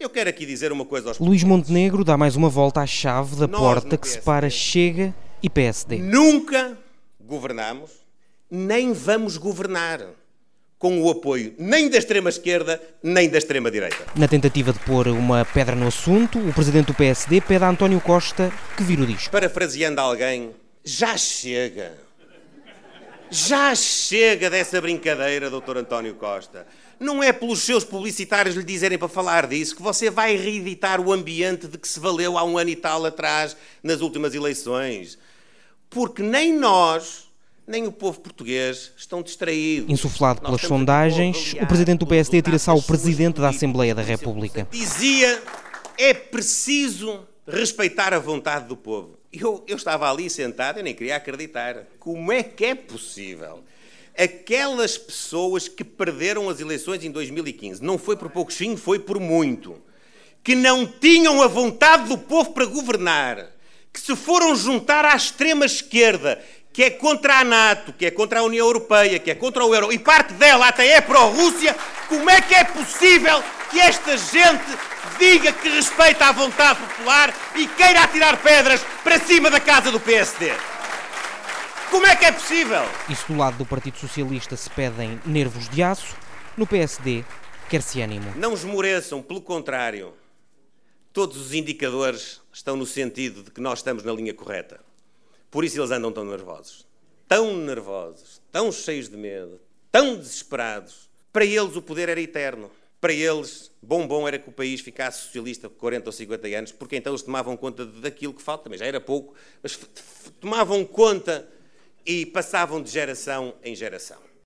[0.00, 3.36] Eu quero aqui dizer uma coisa aos Luís Montenegro dá mais uma volta à chave
[3.36, 5.98] da Nós, porta que separa Chega e PSD.
[5.98, 6.78] Nunca
[7.20, 7.90] governamos,
[8.50, 10.00] nem vamos governar
[10.78, 14.06] com o apoio nem da extrema-esquerda, nem da extrema-direita.
[14.16, 18.00] Na tentativa de pôr uma pedra no assunto, o presidente do PSD pede a António
[18.00, 19.30] Costa que vire o disco.
[19.30, 21.92] Parafraseando alguém, já chega.
[23.30, 26.66] Já chega dessa brincadeira, doutor António Costa.
[26.98, 31.12] Não é pelos seus publicitários lhe dizerem para falar disso que você vai reeditar o
[31.12, 35.16] ambiente de que se valeu há um ano e tal atrás nas últimas eleições.
[35.88, 37.28] Porque nem nós,
[37.66, 39.88] nem o povo português estão distraídos.
[39.88, 43.48] Insuflado Nós pelas sondagens, o presidente do PSD atira-se ao presidente da.
[43.48, 44.66] Assembleia da República.
[44.72, 45.40] Dizia,
[45.96, 49.18] é preciso respeitar a vontade do povo.
[49.32, 51.86] Eu, eu estava ali sentado e nem queria acreditar.
[51.98, 53.62] Como é que é possível?
[54.16, 59.80] Aquelas pessoas que perderam as eleições em 2015, não foi por pouquinho, foi por muito,
[60.42, 63.50] que não tinham a vontade do povo para governar,
[63.92, 68.40] que se foram juntar à extrema esquerda, que é contra a NATO, que é contra
[68.40, 71.74] a União Europeia, que é contra o Euro, e parte dela até é pró-Rússia,
[72.08, 74.64] como é que é possível que esta gente
[75.18, 80.00] diga que respeita a vontade popular e queira atirar pedras para cima da casa do
[80.00, 80.52] PSD?
[81.90, 82.82] Como é que é possível?
[83.08, 86.16] E se do lado do Partido Socialista se pedem nervos de aço,
[86.56, 87.24] no PSD
[87.68, 88.32] quer-se ânimo.
[88.36, 90.14] Não esmoreçam, pelo contrário.
[91.12, 94.80] Todos os indicadores estão no sentido de que nós estamos na linha correta.
[95.50, 96.86] Por isso eles andam tão nervosos.
[97.26, 101.08] Tão nervosos, tão cheios de medo, tão desesperados.
[101.32, 102.70] Para eles o poder era eterno.
[103.00, 106.72] Para eles, bom bom era que o país ficasse socialista por 40 ou 50 anos,
[106.72, 109.78] porque então eles tomavam conta daquilo que falta, mas já era pouco, mas
[110.38, 111.48] tomavam conta
[112.04, 114.29] e passavam de geração em geração.